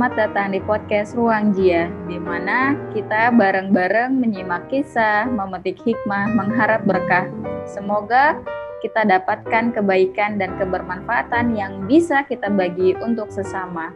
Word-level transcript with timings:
Selamat 0.00 0.32
datang 0.32 0.56
di 0.56 0.64
podcast 0.64 1.12
Ruang 1.12 1.52
Jia, 1.52 1.92
di 2.08 2.16
mana 2.16 2.72
kita 2.96 3.28
bareng-bareng 3.36 4.16
menyimak 4.16 4.72
kisah, 4.72 5.28
memetik 5.28 5.76
hikmah, 5.84 6.24
mengharap 6.40 6.88
berkah. 6.88 7.28
Semoga 7.68 8.40
kita 8.80 9.04
dapatkan 9.04 9.76
kebaikan 9.76 10.40
dan 10.40 10.56
kebermanfaatan 10.56 11.52
yang 11.52 11.84
bisa 11.84 12.24
kita 12.24 12.48
bagi 12.48 12.96
untuk 12.96 13.28
sesama. 13.28 13.92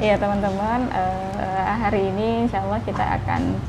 Iya 0.00 0.16
teman-teman, 0.16 0.88
uh, 0.88 1.32
hari 1.84 2.08
ini 2.08 2.48
insya 2.48 2.64
Allah 2.64 2.80
kita 2.80 3.04
akan 3.20 3.60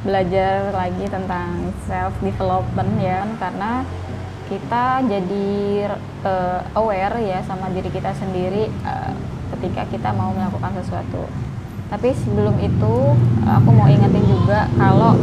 belajar 0.00 0.72
lagi 0.72 1.04
tentang 1.08 1.72
self 1.84 2.16
development 2.24 2.92
ya, 3.00 3.24
karena 3.36 3.84
kita 4.48 5.04
jadi 5.06 5.48
uh, 6.26 6.60
aware 6.74 7.22
ya 7.22 7.38
sama 7.46 7.70
diri 7.70 7.86
kita 7.92 8.10
sendiri 8.16 8.66
uh, 8.82 9.12
ketika 9.56 9.86
kita 9.92 10.10
mau 10.16 10.32
melakukan 10.34 10.72
sesuatu. 10.82 11.28
Tapi 11.90 12.14
sebelum 12.14 12.54
itu 12.62 12.94
aku 13.44 13.68
mau 13.70 13.86
ingetin 13.90 14.22
juga 14.26 14.70
kalau 14.78 15.18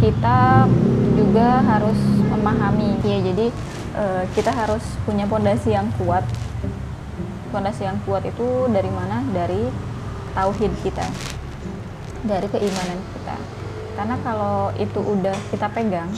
kita 0.00 0.68
juga 1.16 1.60
harus 1.64 1.98
memahami 2.28 3.00
ya, 3.04 3.18
jadi 3.32 3.46
uh, 3.96 4.22
kita 4.32 4.52
harus 4.52 4.84
punya 5.04 5.24
pondasi 5.28 5.74
yang 5.74 5.88
kuat. 6.00 6.24
Pondasi 7.52 7.84
yang 7.84 8.00
kuat 8.08 8.24
itu 8.24 8.70
dari 8.72 8.88
mana? 8.88 9.20
Dari 9.34 9.68
tauhid 10.32 10.72
kita 10.80 11.04
dari 12.22 12.46
keimanan 12.48 12.98
kita 13.18 13.36
karena 13.94 14.16
kalau 14.24 14.72
itu 14.80 15.00
udah 15.00 15.36
kita 15.52 15.68
pegang 15.72 16.08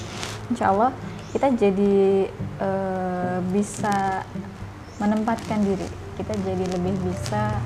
insya 0.50 0.70
Allah 0.70 0.90
kita 1.34 1.50
jadi 1.54 2.30
e, 2.62 2.70
bisa 3.50 4.22
menempatkan 5.02 5.58
diri 5.66 5.88
kita 6.14 6.34
jadi 6.46 6.64
lebih 6.78 6.94
bisa 7.02 7.58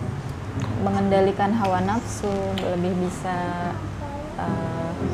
mengendalikan 0.80 1.52
hawa 1.52 1.84
nafsu 1.84 2.32
lebih 2.64 2.96
bisa 3.04 3.36
e, 4.40 4.46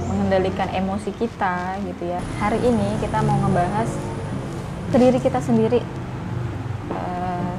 mengendalikan 0.09 0.71
emosi 0.71 1.11
kita 1.19 1.83
gitu 1.83 2.15
ya 2.15 2.21
hari 2.39 2.63
ini 2.63 3.03
kita 3.03 3.19
mau 3.27 3.37
ngebahas 3.43 3.91
ke 4.95 4.97
diri 5.03 5.19
kita 5.19 5.43
sendiri 5.43 5.83
e, 6.93 7.01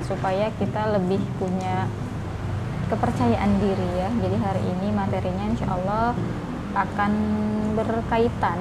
supaya 0.07 0.47
kita 0.55 0.95
lebih 0.95 1.19
punya 1.35 1.89
kepercayaan 2.85 3.51
diri 3.57 3.89
ya. 3.97 4.09
Jadi 4.13 4.37
hari 4.37 4.61
ini 4.61 4.87
materinya 4.93 5.45
insya 5.49 5.67
Allah 5.73 6.13
akan 6.75 7.11
berkaitan 7.73 8.59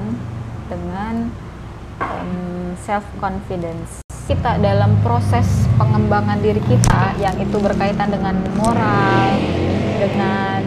dengan 0.70 1.28
um, 2.00 2.72
self 2.80 3.04
confidence. 3.18 4.00
Kita 4.24 4.56
dalam 4.56 4.96
proses 5.04 5.68
pengembangan 5.76 6.40
diri 6.40 6.62
kita 6.64 7.18
yang 7.20 7.36
itu 7.36 7.60
berkaitan 7.60 8.08
dengan 8.08 8.38
moral, 8.56 9.36
dengan 10.00 10.62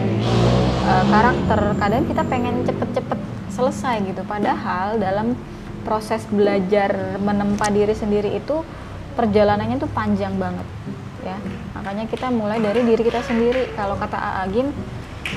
uh, 0.86 1.04
karakter, 1.10 1.60
kadang 1.82 2.04
kita 2.06 2.22
pengen 2.28 2.62
cepet-cepet 2.62 3.18
selesai 3.50 3.96
gitu. 4.06 4.22
Padahal 4.22 5.02
dalam 5.02 5.34
proses 5.82 6.22
belajar 6.30 7.18
menempa 7.18 7.66
diri 7.72 7.96
sendiri 7.96 8.38
itu 8.38 8.62
perjalanannya 9.18 9.82
tuh 9.82 9.90
panjang 9.90 10.36
banget 10.38 10.68
ya 11.26 11.36
makanya 11.74 12.04
kita 12.06 12.30
mulai 12.30 12.62
dari 12.62 12.86
diri 12.86 13.02
kita 13.02 13.20
sendiri 13.26 13.74
kalau 13.74 13.98
kata 13.98 14.46
Agim 14.46 14.70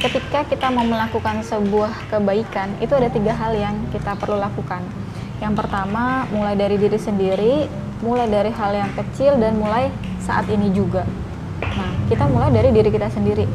ketika 0.01 0.41
kita 0.49 0.73
mau 0.73 0.81
melakukan 0.81 1.45
sebuah 1.45 2.09
kebaikan 2.09 2.73
itu 2.81 2.89
ada 2.97 3.05
tiga 3.13 3.37
hal 3.37 3.53
yang 3.53 3.77
kita 3.93 4.17
perlu 4.17 4.41
lakukan. 4.41 4.81
Yang 5.37 5.53
pertama 5.61 6.25
mulai 6.33 6.57
dari 6.57 6.81
diri 6.81 6.97
sendiri 6.97 7.55
mulai 8.01 8.25
dari 8.25 8.49
hal 8.49 8.73
yang 8.73 8.89
kecil 8.97 9.37
dan 9.37 9.61
mulai 9.61 9.93
saat 10.17 10.49
ini 10.49 10.73
juga. 10.73 11.05
Nah 11.61 11.91
kita 12.09 12.25
mulai 12.25 12.49
dari 12.49 12.73
diri 12.73 12.89
kita 12.89 13.13
sendiri. 13.13 13.45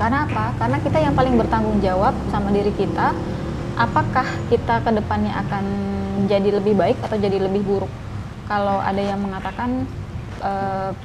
Karena 0.00 0.24
apa? 0.24 0.56
Karena 0.56 0.80
kita 0.80 0.98
yang 1.04 1.12
paling 1.12 1.36
bertanggung 1.36 1.80
jawab 1.84 2.16
sama 2.32 2.48
diri 2.52 2.72
kita 2.72 3.12
apakah 3.76 4.24
kita 4.48 4.80
ke 4.80 4.90
depannya 4.92 5.36
akan 5.36 5.64
jadi 6.26 6.48
lebih 6.56 6.74
baik 6.76 6.96
atau 7.04 7.16
jadi 7.20 7.36
lebih 7.44 7.60
buruk? 7.60 7.92
Kalau 8.48 8.80
ada 8.80 9.00
yang 9.00 9.20
mengatakan 9.20 9.84
uh, 10.40 10.96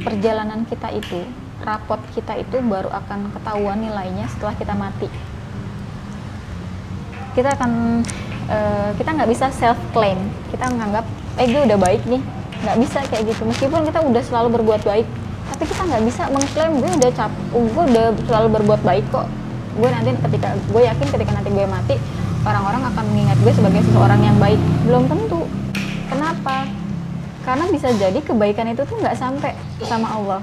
perjalanan 0.00 0.64
kita 0.64 0.88
itu, 0.96 1.28
rapot 1.62 2.00
kita 2.16 2.36
itu 2.40 2.58
baru 2.64 2.88
akan 2.88 3.32
ketahuan 3.36 3.78
nilainya 3.80 4.26
setelah 4.32 4.54
kita 4.56 4.74
mati. 4.74 5.08
Kita 7.36 7.54
akan 7.54 8.02
uh, 8.50 8.90
kita 8.98 9.10
nggak 9.14 9.30
bisa 9.30 9.46
self 9.54 9.78
claim, 9.94 10.18
kita 10.50 10.66
menganggap 10.72 11.06
eh 11.38 11.46
gue 11.46 11.62
udah 11.62 11.78
baik 11.78 12.02
nih, 12.10 12.22
nggak 12.66 12.76
bisa 12.82 12.98
kayak 13.06 13.22
gitu. 13.30 13.42
Meskipun 13.46 13.86
kita 13.86 14.02
udah 14.02 14.22
selalu 14.24 14.48
berbuat 14.60 14.82
baik, 14.82 15.06
tapi 15.54 15.64
kita 15.68 15.82
nggak 15.86 16.02
bisa 16.04 16.22
mengklaim 16.28 16.72
gue 16.80 16.90
udah 17.00 17.10
cap, 17.14 17.32
gue 17.54 17.84
udah 17.94 18.06
selalu 18.26 18.48
berbuat 18.60 18.80
baik 18.82 19.04
kok. 19.14 19.26
Gue 19.78 19.88
nanti 19.88 20.16
ketika 20.16 20.58
gue 20.68 20.82
yakin 20.82 21.06
ketika 21.06 21.30
nanti 21.32 21.48
gue 21.54 21.66
mati, 21.68 21.94
orang-orang 22.42 22.82
akan 22.90 23.04
mengingat 23.14 23.38
gue 23.40 23.52
sebagai 23.54 23.80
seseorang 23.86 24.20
yang 24.20 24.36
baik. 24.42 24.58
Belum 24.84 25.06
tentu. 25.06 25.46
Kenapa? 26.10 26.66
karena 27.40 27.64
bisa 27.72 27.88
jadi 27.96 28.20
kebaikan 28.20 28.68
itu 28.68 28.84
tuh 28.84 28.96
nggak 29.00 29.16
sampai 29.16 29.56
sama 29.88 30.12
Allah 30.12 30.40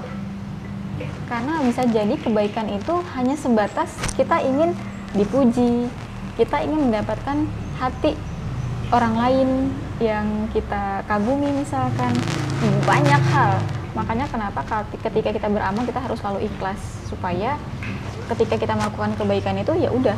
karena 1.30 1.62
bisa 1.62 1.86
jadi 1.86 2.14
kebaikan 2.18 2.66
itu 2.72 2.94
hanya 3.14 3.38
sebatas 3.38 3.94
kita 4.18 4.42
ingin 4.42 4.74
dipuji 5.14 5.86
kita 6.38 6.62
ingin 6.62 6.90
mendapatkan 6.90 7.50
hati 7.82 8.14
orang 8.94 9.14
lain 9.18 9.48
yang 9.98 10.46
kita 10.54 11.02
kagumi 11.10 11.50
misalkan. 11.50 12.14
Banyak 12.86 13.22
hal. 13.34 13.58
Makanya 13.98 14.30
kenapa 14.30 14.62
ketika 15.02 15.34
kita 15.34 15.48
beramal 15.50 15.82
kita 15.82 15.98
harus 15.98 16.22
selalu 16.22 16.46
ikhlas 16.46 16.78
supaya 17.10 17.58
ketika 18.30 18.54
kita 18.54 18.78
melakukan 18.78 19.18
kebaikan 19.18 19.58
itu 19.58 19.74
ya 19.82 19.90
udah 19.90 20.14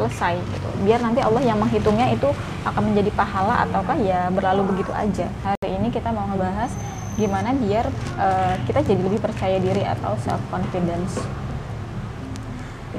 selesai 0.00 0.40
gitu. 0.40 0.68
Biar 0.88 1.04
nanti 1.04 1.20
Allah 1.20 1.44
yang 1.44 1.60
menghitungnya 1.60 2.16
itu 2.16 2.32
akan 2.64 2.92
menjadi 2.92 3.10
pahala 3.12 3.68
ataukah 3.68 3.96
ya 4.00 4.32
berlalu 4.32 4.72
begitu 4.72 4.92
aja. 4.96 5.28
Hari 5.44 5.76
ini 5.76 5.92
kita 5.92 6.10
mau 6.10 6.24
ngebahas 6.32 6.72
gimana 7.16 7.56
biar 7.56 7.88
uh, 8.20 8.54
kita 8.68 8.84
jadi 8.84 9.00
lebih 9.00 9.20
percaya 9.24 9.56
diri 9.56 9.82
atau 9.82 10.16
self 10.20 10.40
confidence 10.52 11.16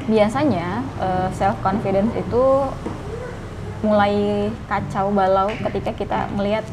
biasanya 0.08 0.86
uh, 1.02 1.28
eh, 1.28 1.30
self 1.36 1.58
confidence 1.66 2.14
itu 2.16 2.44
mulai 3.82 4.48
kacau 4.66 5.14
balau 5.14 5.50
ketika 5.70 5.92
kita 5.94 6.20
melihat 6.34 6.66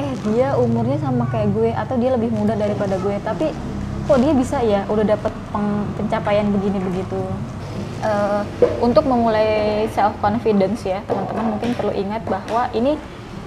eh 0.00 0.10
dia 0.32 0.56
umurnya 0.56 0.96
sama 1.04 1.28
kayak 1.28 1.52
gue 1.52 1.68
atau 1.68 2.00
dia 2.00 2.16
lebih 2.16 2.32
muda 2.32 2.56
daripada 2.56 2.96
gue. 2.96 3.16
Tapi 3.20 3.52
kok 4.08 4.18
dia 4.24 4.32
bisa 4.32 4.64
ya 4.64 4.88
udah 4.88 5.04
dapet 5.04 5.32
pencapaian 6.00 6.48
begini 6.48 6.80
begitu? 6.80 7.20
Uh, 8.02 8.42
untuk 8.82 9.06
memulai 9.06 9.86
self 9.94 10.10
confidence 10.18 10.82
ya 10.82 11.06
teman-teman 11.06 11.54
mungkin 11.54 11.70
perlu 11.70 11.94
ingat 11.94 12.26
bahwa 12.26 12.66
ini 12.74 12.98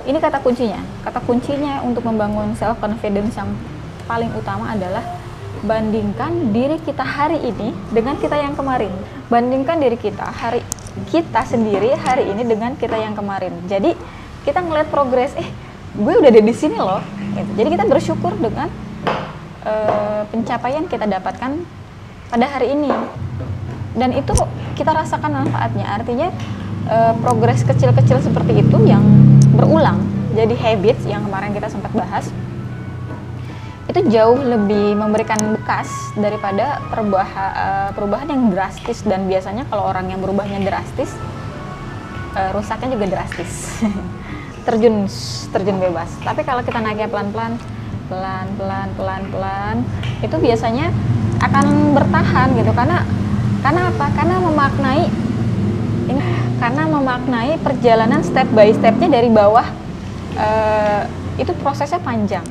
ini 0.05 0.17
kata 0.21 0.41
kuncinya. 0.41 0.81
Kata 1.01 1.19
kuncinya 1.25 1.81
untuk 1.81 2.05
membangun 2.05 2.53
self 2.53 2.77
confidence 2.77 3.35
yang 3.35 3.49
paling 4.05 4.29
utama 4.37 4.73
adalah 4.73 5.01
bandingkan 5.65 6.53
diri 6.53 6.77
kita 6.85 7.01
hari 7.01 7.41
ini 7.41 7.73
dengan 7.89 8.15
kita 8.21 8.37
yang 8.37 8.53
kemarin. 8.53 8.93
Bandingkan 9.27 9.81
diri 9.81 9.97
kita 9.97 10.29
hari 10.29 10.61
kita 11.09 11.43
sendiri 11.43 11.91
hari 11.97 12.29
ini 12.31 12.45
dengan 12.45 12.77
kita 12.77 12.95
yang 12.95 13.17
kemarin. 13.17 13.51
Jadi 13.67 13.97
kita 14.45 14.61
ngeliat 14.61 14.87
progres 14.93 15.33
eh 15.35 15.49
gue 15.95 16.13
udah 16.13 16.29
ada 16.29 16.43
di 16.43 16.55
sini 16.55 16.77
loh. 16.77 17.01
Gitu. 17.35 17.51
jadi 17.59 17.69
kita 17.75 17.83
bersyukur 17.83 18.31
dengan 18.39 18.71
uh, 19.67 20.23
pencapaian 20.31 20.87
kita 20.87 21.03
dapatkan 21.03 21.51
pada 22.31 22.45
hari 22.47 22.71
ini. 22.77 22.91
Dan 23.95 24.11
itu 24.15 24.31
kita 24.75 24.91
rasakan 24.91 25.43
manfaatnya. 25.43 25.87
Artinya 25.87 26.27
uh, 26.87 27.13
progres 27.19 27.63
kecil-kecil 27.63 28.23
seperti 28.23 28.63
itu 28.63 28.77
yang 28.87 29.03
berulang 29.65 29.97
jadi 30.37 30.53
habits 30.53 31.09
yang 31.09 31.25
kemarin 31.25 31.49
kita 31.57 31.73
sempat 31.73 31.89
bahas 31.97 32.29
itu 33.85 34.11
jauh 34.11 34.35
lebih 34.41 34.97
memberikan 34.97 35.37
bekas 35.55 35.87
daripada 36.17 36.81
perubahan 36.89 37.51
uh, 37.53 37.89
perubahan 37.93 38.27
yang 38.27 38.49
drastis. 38.49 39.05
Dan 39.05 39.29
biasanya 39.29 39.63
kalau 39.69 39.85
orang 39.87 40.09
yang 40.09 40.19
berubahnya 40.25 40.57
drastis 40.65 41.13
uh, 42.35 42.49
rusaknya 42.51 42.97
juga 42.97 43.05
drastis. 43.15 43.79
Terjun 44.67 45.05
terjun 45.53 45.77
bebas. 45.77 46.09
Tapi 46.25 46.41
kalau 46.41 46.65
kita 46.65 46.81
naiknya 46.81 47.07
pelan-pelan 47.07 47.61
pelan 48.09 48.47
pelan 48.57 48.87
pelan 48.97 49.23
pelan 49.29 49.75
itu 50.25 50.33
biasanya 50.33 50.89
akan 51.39 51.93
bertahan 51.93 52.57
gitu. 52.57 52.73
Karena 52.73 53.05
karena 53.61 53.81
apa? 53.93 54.05
Karena 54.17 54.35
memaknai 54.41 55.24
ini 56.05 56.21
karena 56.61 56.83
memaknai 56.87 57.57
perjalanan 57.59 58.21
step 58.21 58.47
by 58.53 58.69
stepnya 58.71 59.09
dari 59.09 59.29
bawah 59.29 59.65
uh, 60.37 61.01
itu 61.35 61.51
prosesnya 61.59 61.99
panjang. 61.99 62.45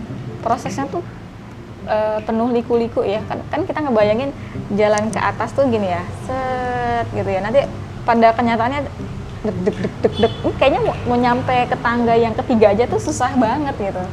Prosesnya 0.44 0.84
tuh 0.90 1.00
uh, 1.88 2.20
penuh 2.22 2.52
liku-liku 2.52 3.00
ya. 3.06 3.24
Kan, 3.24 3.40
kan 3.48 3.60
kita 3.64 3.80
ngebayangin 3.80 4.30
jalan 4.76 5.08
ke 5.08 5.20
atas 5.22 5.56
tuh 5.56 5.64
gini 5.70 5.88
ya, 5.88 6.02
set 6.28 7.06
gitu 7.16 7.30
ya. 7.30 7.40
Nanti 7.40 7.64
pada 8.04 8.36
kenyataannya 8.36 8.80
deg 9.44 9.56
deg 9.60 9.76
deg 9.76 9.94
deg 10.00 10.14
deg 10.24 10.32
ini 10.40 10.52
kayaknya 10.56 10.80
mau, 10.80 10.96
mau 11.04 11.18
nyampe 11.20 11.56
ke 11.68 11.76
tangga 11.84 12.16
yang 12.16 12.32
ketiga 12.32 12.72
aja 12.72 12.84
tuh 12.88 12.96
susah 12.96 13.36
banget 13.36 13.76
gitu 13.76 14.04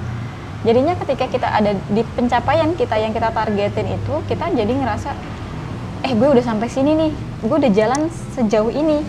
jadinya 0.67 0.93
ketika 0.99 1.25
kita 1.31 1.47
ada 1.47 1.71
di 1.87 2.03
pencapaian 2.03 2.75
kita 2.75 2.95
yang 2.99 3.15
kita 3.15 3.31
targetin 3.31 3.95
itu 3.95 4.13
kita 4.27 4.51
jadi 4.51 4.73
ngerasa 4.75 5.15
eh 6.03 6.11
gue 6.11 6.27
udah 6.35 6.43
sampai 6.43 6.67
sini 6.67 6.91
nih 6.99 7.11
gue 7.47 7.57
udah 7.63 7.71
jalan 7.71 8.11
sejauh 8.35 8.75
ini 8.75 9.01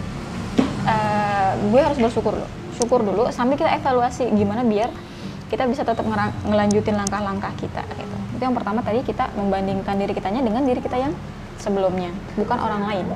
gue 1.71 1.81
harus 1.81 1.99
bersyukur 1.99 2.35
dulu 2.35 2.49
syukur 2.79 3.01
dulu 3.05 3.23
sambil 3.31 3.61
kita 3.61 3.71
evaluasi 3.79 4.27
gimana 4.35 4.67
biar 4.67 4.91
kita 5.53 5.69
bisa 5.69 5.85
tetap 5.85 6.03
ngelanjutin 6.49 6.97
langkah-langkah 6.97 7.53
kita 7.61 7.85
gitu. 7.85 8.17
itu 8.39 8.43
yang 8.43 8.57
pertama 8.57 8.81
tadi 8.81 9.05
kita 9.05 9.29
membandingkan 9.37 9.95
diri 10.01 10.13
kitanya 10.17 10.41
dengan 10.41 10.65
diri 10.65 10.81
kita 10.81 10.97
yang 10.97 11.13
sebelumnya 11.61 12.11
bukan 12.35 12.59
orang 12.59 12.83
lain 12.89 13.07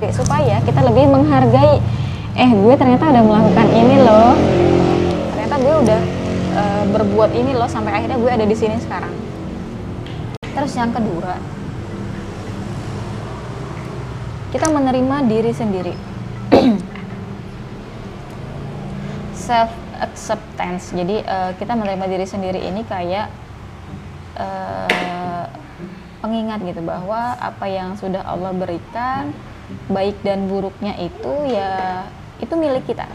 Oke, 0.00 0.16
supaya 0.16 0.64
kita 0.64 0.80
lebih 0.80 1.12
menghargai 1.12 1.76
eh 2.32 2.50
gue 2.50 2.74
ternyata 2.80 3.12
udah 3.12 3.24
melakukan 3.26 3.68
ini 3.68 3.96
loh 4.00 4.32
ternyata 5.36 5.56
gue 5.60 5.74
udah 5.84 6.02
uh, 6.56 6.84
berbuat 6.90 7.30
ini 7.34 7.52
loh 7.54 7.68
sampai 7.70 7.92
akhirnya 7.94 8.18
gue 8.18 8.30
ada 8.30 8.46
di 8.46 8.56
sini 8.56 8.76
sekarang. 8.82 9.12
Terus 10.50 10.72
yang 10.74 10.90
kedua, 10.90 11.38
kita 14.50 14.66
menerima 14.66 15.16
diri 15.30 15.52
sendiri. 15.54 15.94
Self 19.50 19.74
acceptance. 19.98 20.94
Jadi 20.94 21.26
uh, 21.26 21.50
kita 21.58 21.74
menerima 21.74 22.06
diri 22.06 22.22
sendiri 22.22 22.62
ini 22.62 22.86
kayak 22.86 23.26
uh, 24.38 25.50
pengingat 26.22 26.62
gitu 26.62 26.78
bahwa 26.86 27.34
apa 27.34 27.66
yang 27.66 27.98
sudah 27.98 28.22
Allah 28.22 28.54
berikan 28.54 29.34
baik 29.90 30.22
dan 30.22 30.46
buruknya 30.46 30.94
itu 31.02 31.50
ya 31.50 32.06
itu 32.38 32.54
milik 32.54 32.86
kita. 32.86 33.10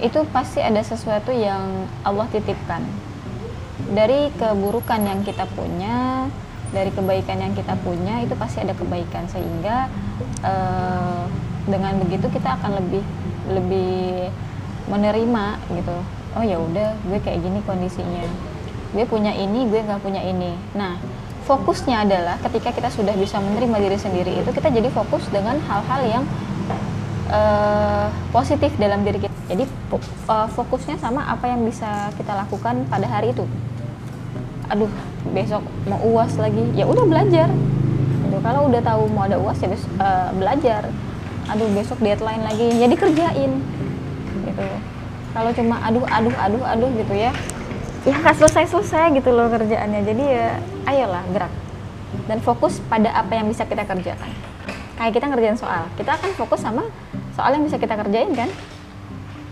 Itu 0.00 0.24
pasti 0.32 0.64
ada 0.64 0.80
sesuatu 0.80 1.36
yang 1.36 1.84
Allah 2.00 2.24
titipkan. 2.32 2.80
Dari 3.92 4.32
keburukan 4.40 5.04
yang 5.04 5.20
kita 5.20 5.52
punya 5.52 6.32
dari 6.72 6.88
kebaikan 6.88 7.44
yang 7.44 7.52
kita 7.52 7.76
punya 7.84 8.24
itu 8.24 8.32
pasti 8.40 8.64
ada 8.64 8.72
kebaikan. 8.72 9.28
Sehingga 9.28 9.92
uh, 10.40 11.28
dengan 11.68 12.00
begitu 12.00 12.32
kita 12.32 12.56
akan 12.56 12.80
lebih 12.80 13.04
lebih 13.52 14.32
menerima 14.90 15.44
gitu 15.74 15.96
oh 16.38 16.44
ya 16.44 16.56
udah 16.58 16.96
gue 17.06 17.18
kayak 17.20 17.42
gini 17.44 17.60
kondisinya 17.66 18.24
gue 18.92 19.04
punya 19.08 19.32
ini 19.34 19.68
gue 19.68 19.80
nggak 19.82 20.00
punya 20.00 20.22
ini 20.22 20.56
nah 20.72 20.98
fokusnya 21.44 22.06
adalah 22.06 22.38
ketika 22.38 22.70
kita 22.70 22.88
sudah 22.88 23.14
bisa 23.18 23.42
menerima 23.42 23.76
diri 23.82 23.98
sendiri 23.98 24.32
itu 24.40 24.50
kita 24.54 24.70
jadi 24.70 24.88
fokus 24.94 25.26
dengan 25.28 25.58
hal-hal 25.66 26.02
yang 26.06 26.24
uh, 27.32 28.06
positif 28.30 28.70
dalam 28.76 29.02
diri 29.02 29.24
kita. 29.24 29.34
Jadi 29.48 29.64
uh, 30.28 30.48
fokusnya 30.52 31.00
sama 31.00 31.26
apa 31.26 31.50
yang 31.50 31.64
bisa 31.66 32.12
kita 32.14 32.32
lakukan 32.36 32.86
pada 32.86 33.08
hari 33.08 33.32
itu. 33.32 33.44
Aduh, 34.70 34.88
besok 35.34 35.64
mau 35.88 36.00
uas 36.00 36.32
lagi, 36.38 36.62
ya 36.72 36.88
udah 36.88 37.04
belajar. 37.04 37.48
Gitu. 38.22 38.36
Kalau 38.40 38.70
udah 38.70 38.80
tahu 38.80 39.02
mau 39.12 39.28
ada 39.28 39.36
uas 39.40 39.58
ya 39.60 39.68
bes 39.68 39.84
uh, 39.98 40.30
belajar. 40.36 40.88
Aduh, 41.50 41.68
besok 41.74 41.98
deadline 42.00 42.46
lagi, 42.46 42.70
jadi 42.78 42.94
kerjain. 42.94 43.52
Gitu. 44.62 44.78
Kalau 45.32 45.50
cuma 45.56 45.76
aduh 45.80 46.04
aduh 46.06 46.34
aduh 46.36 46.62
aduh 46.62 46.90
gitu 46.92 47.14
ya, 47.16 47.32
ya 48.04 48.14
nggak 48.20 48.36
selesai 48.36 48.68
selesai 48.68 49.16
gitu 49.16 49.32
loh 49.32 49.48
kerjaannya. 49.48 50.00
Jadi 50.04 50.24
ya 50.24 50.60
ayolah 50.86 51.24
gerak. 51.32 51.52
Dan 52.28 52.38
fokus 52.44 52.78
pada 52.92 53.08
apa 53.16 53.32
yang 53.40 53.48
bisa 53.48 53.64
kita 53.64 53.88
kerjakan. 53.88 54.28
Kayak 55.00 55.12
kita 55.16 55.26
ngerjain 55.32 55.56
soal, 55.56 55.88
kita 55.96 56.20
akan 56.20 56.30
fokus 56.36 56.60
sama 56.60 56.84
soal 57.32 57.56
yang 57.56 57.64
bisa 57.64 57.80
kita 57.80 57.96
kerjain 57.96 58.30
kan? 58.36 58.52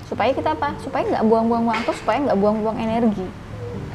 Supaya 0.04 0.36
kita 0.36 0.52
apa? 0.52 0.76
Supaya 0.84 1.08
nggak 1.08 1.24
buang-buang 1.24 1.64
waktu 1.64 1.90
supaya 1.96 2.20
nggak 2.28 2.38
buang-buang 2.38 2.76
energi. 2.76 3.24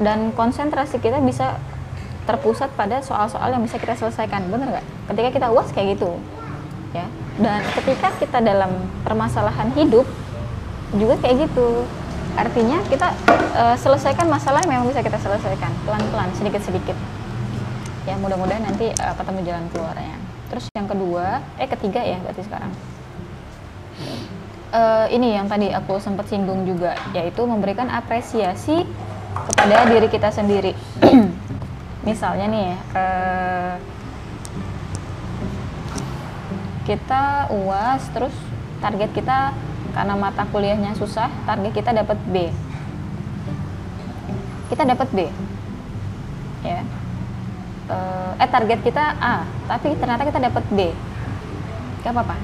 Dan 0.01 0.33
konsentrasi 0.33 0.97
kita 0.97 1.21
bisa 1.21 1.61
terpusat 2.25 2.73
pada 2.73 3.05
soal-soal 3.05 3.53
yang 3.53 3.61
bisa 3.61 3.77
kita 3.77 3.93
selesaikan. 3.93 4.49
Bener 4.49 4.73
nggak? 4.73 4.85
Ketika 5.13 5.29
kita 5.37 5.47
uas 5.53 5.69
kayak 5.69 6.01
gitu 6.01 6.17
ya. 6.97 7.05
Dan 7.37 7.61
ketika 7.77 8.09
kita 8.17 8.39
dalam 8.41 8.71
permasalahan 9.05 9.69
hidup 9.77 10.07
juga 10.95 11.15
kayak 11.21 11.49
gitu. 11.49 11.83
Artinya 12.35 12.83
kita 12.91 13.15
uh, 13.55 13.75
selesaikan 13.79 14.27
masalah 14.27 14.59
yang 14.67 14.79
memang 14.79 14.87
bisa 14.91 14.99
kita 14.99 15.15
selesaikan 15.19 15.71
pelan-pelan 15.87 16.29
sedikit-sedikit. 16.35 16.97
Ya 18.03 18.19
mudah-mudahan 18.19 18.63
nanti 18.67 18.91
uh, 18.91 19.15
ketemu 19.15 19.39
jalan 19.47 19.65
keluarnya 19.71 20.15
terus 20.49 20.71
yang 20.77 20.87
kedua 20.87 21.41
eh 21.57 21.67
ketiga 21.67 22.01
ya 22.01 22.21
berarti 22.21 22.41
sekarang. 22.45 22.71
Uh, 24.75 25.07
ini 25.07 25.35
yang 25.39 25.47
tadi 25.47 25.71
aku 25.71 26.03
sempat 26.03 26.27
singgung 26.27 26.67
juga, 26.67 26.99
yaitu 27.15 27.47
memberikan 27.47 27.87
apresiasi 27.87 28.83
kepada 29.31 29.87
diri 29.87 30.07
kita 30.11 30.31
sendiri. 30.35 30.75
Misalnya 32.07 32.47
nih, 32.51 32.71
uh, 32.91 33.73
kita 36.83 37.47
uas, 37.55 38.03
terus 38.11 38.35
target 38.83 39.15
kita 39.15 39.55
karena 39.95 40.13
mata 40.19 40.43
kuliahnya 40.51 40.91
susah, 40.99 41.31
target 41.47 41.71
kita 41.71 41.95
dapat 41.95 42.19
B. 42.27 42.51
Kita 44.67 44.83
dapat 44.83 45.07
B, 45.15 45.19
ya. 46.67 46.83
Uh, 47.85 48.33
eh 48.41 48.49
target 48.49 48.83
kita 48.83 49.15
A, 49.23 49.47
tapi 49.71 49.95
ternyata 49.95 50.27
kita 50.27 50.39
dapat 50.51 50.63
B. 50.75 50.91
Gak 52.03 52.11
apa-apa, 52.11 52.35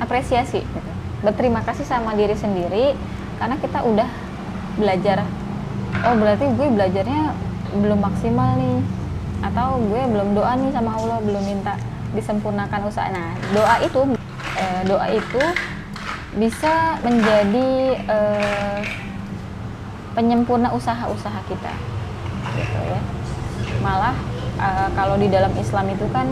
apresiasi 0.00 0.62
gitu. 0.62 0.90
berterima 1.22 1.60
kasih 1.66 1.82
sama 1.84 2.14
diri 2.14 2.34
sendiri 2.38 2.94
karena 3.38 3.58
kita 3.58 3.82
udah 3.82 4.08
belajar 4.78 5.26
oh 6.06 6.14
berarti 6.14 6.46
gue 6.54 6.68
belajarnya 6.70 7.22
belum 7.82 7.98
maksimal 7.98 8.54
nih 8.58 8.78
atau 9.42 9.78
gue 9.78 10.02
belum 10.10 10.34
doa 10.34 10.54
nih 10.58 10.70
sama 10.74 10.98
Allah 10.98 11.18
belum 11.22 11.42
minta 11.42 11.74
disempurnakan 12.14 12.90
usaha 12.90 13.10
nah 13.10 13.34
doa 13.54 13.74
itu 13.82 14.00
eh, 14.58 14.80
doa 14.86 15.06
itu 15.10 15.42
bisa 16.36 17.00
menjadi 17.00 17.68
eh, 18.04 18.80
penyempurna 20.12 20.74
usaha-usaha 20.76 21.40
kita 21.48 21.72
gitu 22.58 22.78
ya. 22.84 23.00
Malah 23.80 24.16
eh, 24.60 24.88
kalau 24.92 25.16
di 25.16 25.32
dalam 25.32 25.54
Islam 25.56 25.88
itu 25.88 26.04
kan 26.12 26.26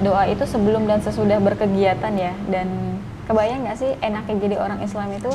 doa 0.00 0.24
itu 0.24 0.48
sebelum 0.48 0.88
dan 0.88 1.04
sesudah 1.04 1.36
berkegiatan 1.42 2.12
ya. 2.16 2.32
Dan 2.48 2.96
kebayang 3.28 3.68
nggak 3.68 3.76
sih 3.76 3.90
enaknya 4.00 4.34
jadi 4.40 4.56
orang 4.56 4.80
Islam 4.80 5.12
itu 5.12 5.30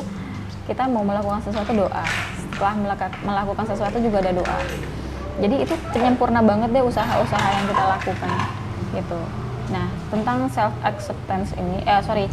kita 0.66 0.90
mau 0.90 1.06
melakukan 1.06 1.44
sesuatu 1.46 1.70
doa. 1.70 2.04
Setelah 2.50 2.74
melakukan 3.22 3.64
sesuatu 3.70 4.02
juga 4.02 4.18
ada 4.24 4.34
doa. 4.34 4.58
Jadi 5.36 5.68
itu 5.68 5.74
penyempurna 5.92 6.40
banget 6.40 6.72
deh 6.72 6.80
usaha-usaha 6.80 7.48
yang 7.52 7.64
kita 7.68 7.84
lakukan 7.86 8.32
gitu. 8.96 9.20
Nah 9.68 9.86
tentang 10.08 10.48
self 10.48 10.72
acceptance 10.80 11.52
ini 11.60 11.84
eh 11.84 12.00
sorry 12.00 12.26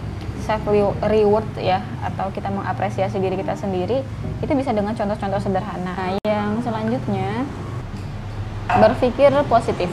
self 0.44 0.68
reward 1.08 1.48
ya 1.56 1.80
atau 2.04 2.28
kita 2.36 2.52
mengapresiasi 2.52 3.16
diri 3.18 3.40
kita 3.40 3.56
sendiri 3.56 4.04
itu 4.44 4.52
bisa 4.52 4.76
dengan 4.76 4.92
contoh-contoh 4.92 5.40
sederhana. 5.40 5.96
Nah, 5.96 6.20
yang 6.28 6.60
selanjutnya 6.60 7.48
berpikir 8.68 9.32
positif. 9.48 9.90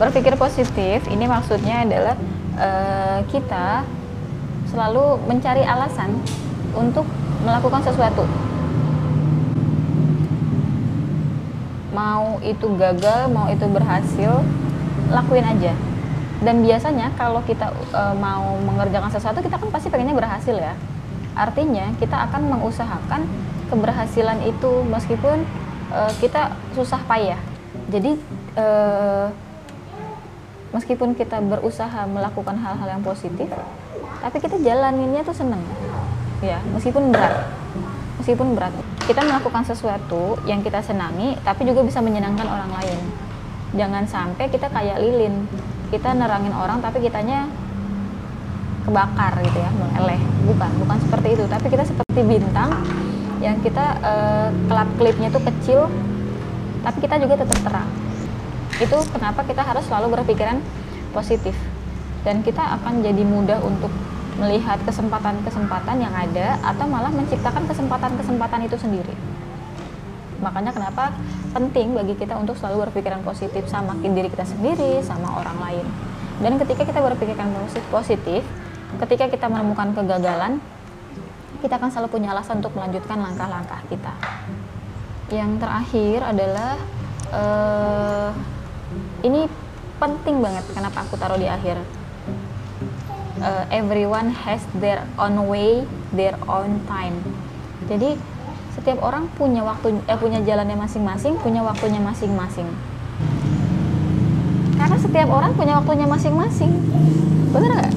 Berpikir 0.00 0.34
positif 0.40 1.04
ini 1.12 1.28
maksudnya 1.28 1.84
adalah 1.84 2.16
uh, 2.56 3.20
kita 3.28 3.84
selalu 4.72 5.20
mencari 5.28 5.62
alasan 5.62 6.16
untuk 6.72 7.04
melakukan 7.44 7.84
sesuatu. 7.84 8.24
Mau 11.92 12.40
itu 12.40 12.66
gagal 12.80 13.28
mau 13.28 13.52
itu 13.52 13.68
berhasil 13.68 14.40
lakuin 15.12 15.44
aja 15.44 15.76
dan 16.42 16.58
biasanya 16.66 17.14
kalau 17.14 17.38
kita 17.46 17.70
uh, 17.94 18.14
mau 18.18 18.58
mengerjakan 18.66 19.14
sesuatu 19.14 19.38
kita 19.38 19.62
kan 19.62 19.70
pasti 19.70 19.88
pengennya 19.88 20.14
berhasil 20.18 20.58
ya. 20.58 20.74
Artinya 21.38 21.94
kita 22.02 22.28
akan 22.28 22.50
mengusahakan 22.50 23.24
keberhasilan 23.70 24.42
itu 24.44 24.82
meskipun 24.90 25.46
uh, 25.94 26.12
kita 26.18 26.50
susah 26.74 26.98
payah. 27.06 27.38
Jadi 27.88 28.18
uh, 28.58 29.30
meskipun 30.74 31.14
kita 31.14 31.38
berusaha 31.38 32.04
melakukan 32.10 32.58
hal-hal 32.58 32.98
yang 32.98 33.04
positif 33.06 33.46
tapi 34.18 34.38
kita 34.42 34.58
jalaninnya 34.58 35.22
tuh 35.22 35.34
seneng. 35.38 35.62
Ya 36.42 36.58
meskipun 36.74 37.14
berat. 37.14 37.46
Meskipun 38.18 38.58
berat. 38.58 38.74
Kita 39.06 39.22
melakukan 39.22 39.62
sesuatu 39.62 40.42
yang 40.42 40.58
kita 40.58 40.82
senangi 40.82 41.38
tapi 41.46 41.62
juga 41.70 41.86
bisa 41.86 42.02
menyenangkan 42.02 42.50
orang 42.50 42.70
lain. 42.82 42.98
Jangan 43.78 44.04
sampai 44.10 44.50
kita 44.50 44.68
kayak 44.68 44.98
lilin 45.00 45.46
kita 45.92 46.16
nerangin 46.16 46.56
orang 46.56 46.80
tapi 46.80 47.04
kitanya 47.04 47.44
kebakar 48.82 49.38
gitu 49.44 49.58
ya 49.60 49.70
meleleh 49.76 50.18
bukan 50.48 50.70
bukan 50.80 50.98
seperti 51.04 51.28
itu. 51.36 51.44
Tapi 51.46 51.66
kita 51.68 51.84
seperti 51.84 52.20
bintang 52.24 52.72
yang 53.44 53.60
kita 53.60 54.00
uh, 54.00 54.48
kelap 54.70 54.88
klipnya 54.96 55.28
tuh 55.28 55.42
kecil 55.44 55.92
tapi 56.80 56.98
kita 57.04 57.20
juga 57.20 57.44
tetap 57.44 57.58
terang. 57.60 57.88
Itu 58.80 58.96
kenapa 59.12 59.44
kita 59.44 59.62
harus 59.62 59.84
selalu 59.86 60.18
berpikiran 60.18 60.58
positif. 61.12 61.54
Dan 62.22 62.40
kita 62.40 62.62
akan 62.78 63.02
jadi 63.02 63.22
mudah 63.26 63.58
untuk 63.66 63.90
melihat 64.38 64.78
kesempatan-kesempatan 64.86 65.96
yang 66.00 66.14
ada 66.14 66.56
atau 66.62 66.86
malah 66.86 67.10
menciptakan 67.10 67.66
kesempatan-kesempatan 67.66 68.64
itu 68.64 68.78
sendiri. 68.78 69.12
Makanya 70.42 70.74
kenapa 70.74 71.14
penting 71.54 71.94
bagi 71.94 72.18
kita 72.18 72.34
untuk 72.34 72.58
selalu 72.58 72.90
berpikiran 72.90 73.22
positif 73.22 73.64
sama 73.70 73.94
diri 74.02 74.26
kita 74.26 74.42
sendiri, 74.42 74.98
sama 75.06 75.38
orang 75.38 75.56
lain. 75.62 75.86
Dan 76.42 76.58
ketika 76.58 76.82
kita 76.82 76.98
berpikiran 76.98 77.54
positif, 77.94 78.42
ketika 78.98 79.30
kita 79.30 79.46
menemukan 79.46 79.94
kegagalan, 79.94 80.58
kita 81.62 81.78
akan 81.78 81.94
selalu 81.94 82.18
punya 82.18 82.34
alasan 82.34 82.58
untuk 82.58 82.74
melanjutkan 82.74 83.22
langkah-langkah 83.22 83.80
kita. 83.86 84.12
Yang 85.30 85.62
terakhir 85.62 86.18
adalah 86.26 86.74
uh, 87.30 88.30
ini 89.22 89.46
penting 90.02 90.42
banget 90.42 90.66
kenapa 90.74 91.06
aku 91.06 91.14
taruh 91.14 91.38
di 91.38 91.46
akhir. 91.46 91.78
Uh, 93.42 93.64
everyone 93.70 94.34
has 94.34 94.62
their 94.82 95.06
own 95.18 95.38
way, 95.46 95.86
their 96.10 96.34
own 96.50 96.82
time. 96.90 97.22
Jadi 97.86 98.18
setiap 98.72 98.98
orang 99.04 99.28
punya 99.36 99.60
waktu 99.60 100.00
eh, 100.08 100.18
punya 100.18 100.40
jalannya 100.40 100.76
masing-masing, 100.80 101.36
punya 101.40 101.60
waktunya 101.60 102.00
masing-masing. 102.00 102.68
Karena 104.80 104.96
setiap 104.98 105.28
orang 105.28 105.52
punya 105.54 105.78
waktunya 105.78 106.08
masing-masing. 106.08 106.72
Benar 107.52 107.70
nggak? 107.78 107.92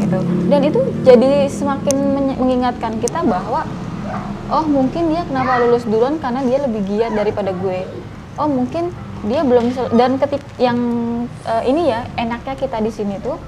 Gitu. 0.00 0.18
Dan 0.48 0.60
itu 0.62 0.80
jadi 1.02 1.50
semakin 1.50 1.96
mengingatkan 2.38 2.96
kita 3.02 3.26
bahwa 3.26 3.66
oh 4.52 4.64
mungkin 4.68 5.10
dia 5.10 5.24
kenapa 5.26 5.58
lulus 5.64 5.84
duluan 5.88 6.20
karena 6.22 6.44
dia 6.46 6.58
lebih 6.62 6.80
giat 6.86 7.12
daripada 7.16 7.50
gue. 7.52 7.84
Oh 8.38 8.48
mungkin 8.48 8.94
dia 9.26 9.42
belum 9.46 9.70
dan 9.94 10.18
ketik 10.18 10.42
yang 10.58 10.78
uh, 11.46 11.62
ini 11.62 11.90
ya 11.90 12.06
enaknya 12.18 12.54
kita 12.58 12.82
di 12.82 12.90
sini 12.90 13.22
tuh 13.22 13.38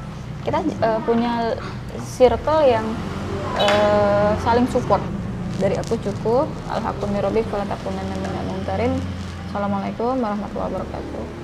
kita 0.46 0.62
uh, 0.84 1.00
punya 1.02 1.58
circle 2.04 2.62
yang 2.62 2.84
uh, 3.58 4.32
saling 4.42 4.66
support. 4.70 5.02
Dari 5.58 5.78
aku 5.78 5.94
cukup. 6.02 6.50
Alhamdulillah 6.66 7.30
kalau 7.46 7.64
takunan 7.66 8.04
dan 8.10 8.18
mungtarin 8.64 8.98
assalamualaikum 9.54 10.18
warahmatullahi 10.18 10.66
wabarakatuh 10.66 11.43